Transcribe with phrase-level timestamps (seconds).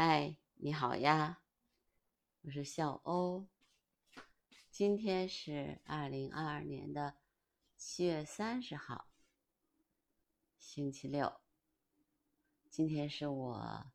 [0.00, 1.42] 嗨，你好呀，
[2.42, 3.48] 我是小欧。
[4.70, 7.16] 今天是二零二二年的
[7.76, 9.08] 七月三十号，
[10.56, 11.40] 星期六。
[12.70, 13.90] 今天是我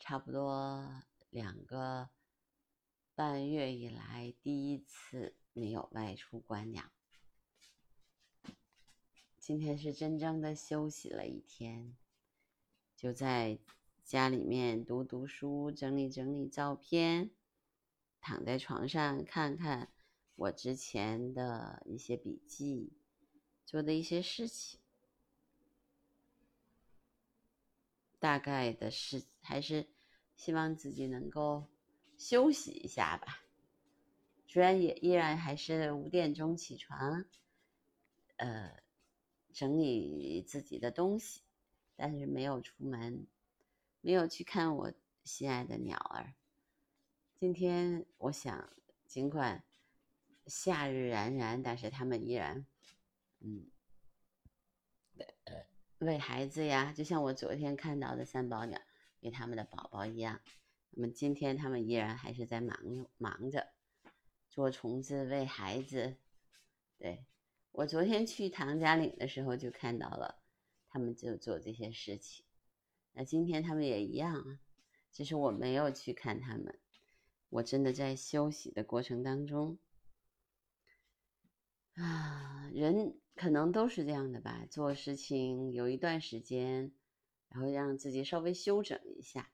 [0.00, 2.10] 差不多两个
[3.14, 6.90] 半月以来第一次没有外出观鸟。
[9.38, 11.96] 今天是真正的休息了一天，
[12.96, 13.60] 就在
[14.06, 17.30] 家里面读读书，整理整理照片，
[18.20, 19.90] 躺在床上看看
[20.36, 22.92] 我之前的一些笔记，
[23.64, 24.78] 做的一些事情。
[28.20, 29.88] 大概的是还是
[30.36, 31.66] 希望自己能够
[32.16, 33.42] 休息一下吧。
[34.46, 37.24] 虽然也依然还是五点钟起床，
[38.36, 38.86] 呃。
[39.52, 41.40] 整理自己的东西，
[41.96, 43.26] 但是没有出门，
[44.06, 44.92] 没有去看我
[45.24, 46.34] 心爱的鸟儿。
[47.34, 48.72] 今天我想，
[49.04, 49.64] 尽管
[50.46, 52.64] 夏日冉冉，但是他们依然，
[53.40, 53.66] 嗯，
[55.98, 58.80] 喂孩子呀，就像我昨天看到的三宝鸟
[59.20, 60.40] 给他们的宝宝一样。
[60.90, 62.78] 那么今天他们依然还是在忙
[63.18, 63.72] 忙着
[64.48, 66.16] 捉虫子、喂孩子，
[66.96, 67.26] 对。
[67.72, 70.40] 我昨天去唐家岭的时候就看到了，
[70.88, 72.45] 他们就做这些事情。
[73.18, 74.60] 那今天他们也一样啊，
[75.10, 76.78] 只是我没有去看他们。
[77.48, 79.78] 我真的在休息的过程当中
[81.94, 86.92] 啊，人可能都是这样的吧，做事情有一段时间，
[87.48, 89.50] 然后让自己稍微休整一下。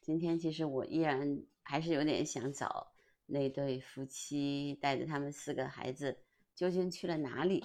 [0.00, 2.92] 今天其实我依然还是有点想找
[3.26, 6.18] 那对夫妻，带着他们四个孩子。
[6.54, 7.64] 究竟去了哪里？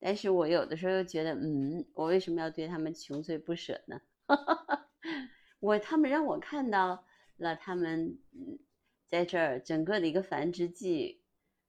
[0.00, 4.00] 但是我有的时候又觉得，嗯，我为什么要对他们穷追不舍呢？
[4.26, 4.88] 哈 哈
[5.60, 7.04] 我他们让我看到
[7.36, 8.18] 了他们
[9.06, 11.22] 在这儿整个的一个繁殖季，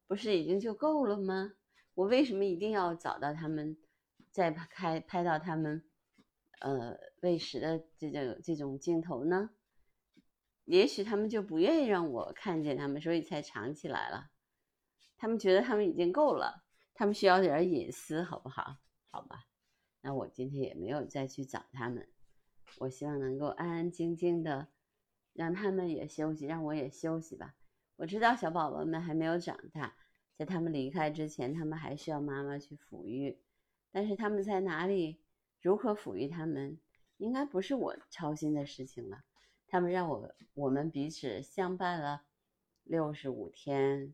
[0.07, 1.53] 不是已经就够了吗？
[1.93, 3.77] 我为什么一定要找到他们，
[4.31, 5.83] 再拍拍到他们
[6.59, 9.51] 呃喂食的这种这种镜头呢？
[10.65, 14.29] 也许他们就不愿意让我看见他们，所以才藏起来了。
[15.17, 16.63] 他们觉得他们已经够了，
[16.93, 18.77] 他们需要点隐私，好不好？
[19.09, 19.45] 好吧，
[20.01, 22.07] 那我今天也没有再去找他们。
[22.79, 24.67] 我希望能够安安静静的，
[25.33, 27.55] 让他们也休息，让我也休息吧。
[27.95, 29.95] 我知道小宝宝们还没有长大，
[30.35, 33.39] 在他们离开之前，他们还需要妈妈去抚育。
[33.91, 35.19] 但是他们在哪里，
[35.61, 36.77] 如何抚育他们，
[37.17, 39.23] 应该不是我操心的事情了。
[39.67, 42.23] 他们让我我们彼此相伴了
[42.83, 44.13] 六十五天。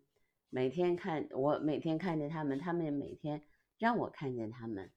[0.49, 3.41] 每天看我，每天看见他们，他们也每天
[3.77, 4.91] 让我看见他们，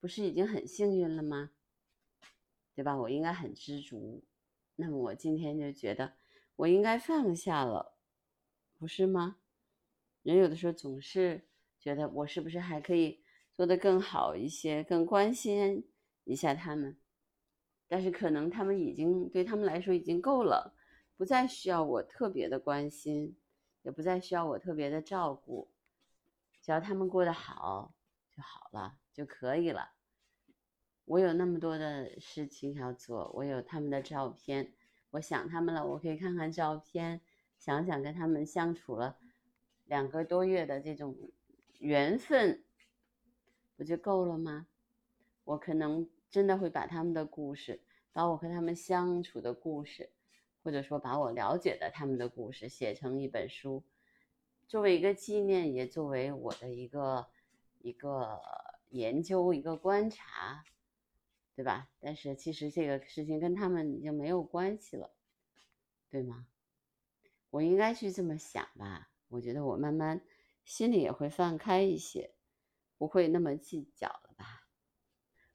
[0.00, 1.50] 不是已经很幸运了吗？
[2.74, 2.96] 对吧？
[2.96, 4.24] 我应该很知足。
[4.76, 6.12] 那么我今天就觉得
[6.56, 7.96] 我应该放下了，
[8.78, 9.36] 不是吗？
[10.22, 13.22] 人有的时候总是觉得我是不是还可以
[13.52, 15.88] 做得更好一些，更关心
[16.24, 16.96] 一下他们，
[17.88, 20.74] 但是可能他们已经对他们来说已经够了，
[21.16, 23.36] 不再需要我特别的关心。
[23.84, 25.68] 也不再需要我特别的照顾，
[26.62, 27.92] 只要他们过得好
[28.30, 29.90] 就好了，就可以了。
[31.04, 34.72] 我有那么多的事情要做，我有他们的照片，
[35.10, 37.20] 我想他们了，我可以看看照片，
[37.58, 39.18] 想想跟他们相处了
[39.84, 41.16] 两个多月的这种
[41.78, 42.64] 缘分，
[43.76, 44.66] 不就够了吗？
[45.44, 50.10] 我可能真的会把他们的故事，把我和他们相处的故事。
[50.64, 53.82] 或者说，把我了解的他们的故事写成一本书，
[54.68, 57.26] 作为一个纪念，也作为我的一个
[57.80, 58.40] 一个
[58.90, 60.62] 研究、一个观察，
[61.54, 61.90] 对吧？
[62.00, 65.10] 但是其实这个事情跟他们已经没有关系了，
[66.10, 66.46] 对吗？
[67.50, 69.10] 我应该去这么想吧。
[69.28, 70.22] 我觉得我慢慢
[70.64, 72.34] 心里也会放开一些，
[72.96, 74.66] 不会那么计较了吧？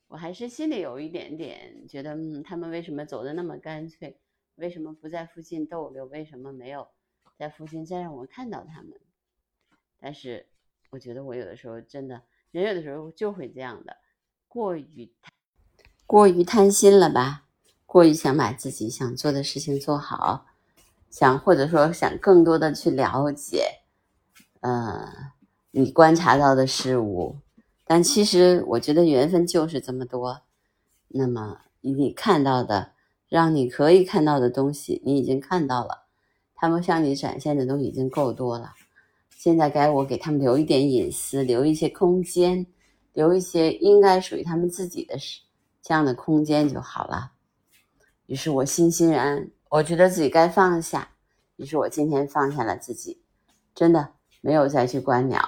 [0.07, 4.19] 我还是心里有一点点觉得，嗯，他们为什么走的那么干脆？
[4.56, 6.06] 为什么不在附近逗留？
[6.06, 6.88] 为什么没有
[7.36, 9.00] 在附近再让我看到他们？
[10.00, 10.48] 但是
[10.92, 13.98] 我觉得我有的时候真的，人有的时候就会这样的，
[14.48, 15.12] 过于
[16.07, 17.44] 过于贪心了吧？
[17.86, 20.48] 过于想把自己想做的事情做好，
[21.12, 23.81] 想或者说想更多的去了解，
[24.62, 25.07] 呃，
[25.69, 27.36] 你观察到的事物。
[27.86, 30.42] 但其实我觉得缘分就是这么多。
[31.09, 32.94] 那么你看到的。
[33.30, 36.06] 让你可以看到的东西，你已经看到了，
[36.56, 38.71] 他们向你展现的东西已经够多了。
[39.36, 42.65] 现在该我给他们留一点隐私，留一些空间，
[43.12, 45.42] 留一些应该属于他们自己的事，
[45.88, 47.31] 这样的空间就好了。
[48.25, 51.12] 于是我欣欣然，我觉得自己该放下，
[51.56, 53.22] 于是我今天放下了自己，
[53.74, 54.10] 真的
[54.42, 55.42] 没有再去观鸟，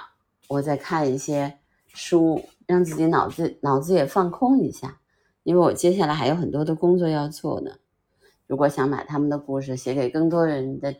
[0.48, 1.58] 我在看一些
[1.88, 4.98] 书，让自己脑子脑子也放空一下，
[5.42, 7.72] 因为我接下来还有很多的工作要做呢。
[8.46, 10.96] 如果想把他们的故事写给更多人的、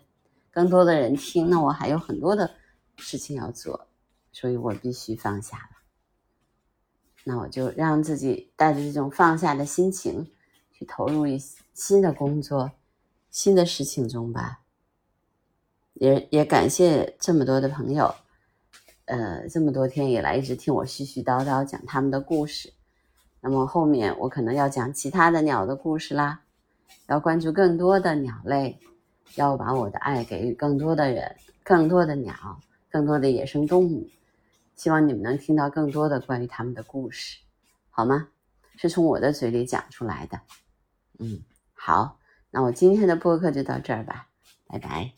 [0.51, 2.51] 更多的人听，那我还有很多的
[2.97, 3.87] 事情要做，
[4.33, 5.70] 所以我必须放下。
[7.25, 10.27] 那我就让自己带着这种放下的心情，
[10.73, 11.41] 去投入一
[11.75, 12.71] 新的工作、
[13.31, 14.61] 新的事情中吧。
[15.95, 18.15] 也也感谢这么多的朋友，
[19.05, 22.73] 呃，这么多天以来一直听我絮絮叨叨讲他们的故事。
[23.43, 26.41] 那么后面我可能要讲其他的鸟的故事啦，
[27.07, 28.79] 要关注更多的鸟类，
[29.35, 32.35] 要把我的爱给予更多的人、更多的鸟、
[32.91, 34.09] 更多的野生动物。
[34.81, 37.41] 希望你们能听到更多的关于他们的故事，
[37.91, 38.29] 好吗？
[38.77, 40.41] 是从我的嘴里讲出来的。
[41.19, 41.43] 嗯，
[41.75, 42.19] 好，
[42.51, 44.29] 那我今天的播客就到这儿吧，
[44.67, 45.13] 拜拜。